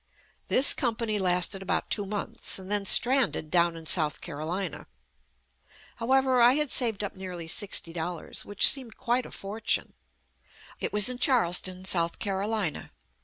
[0.47, 4.87] This company lasted about two months, then stranded down in South Carolina.
[5.97, 9.93] However, I had saved up nearly sixty dollars, which JUST ME seemed quite a fortune.
[10.79, 12.89] It was in Charleston, South Carolina.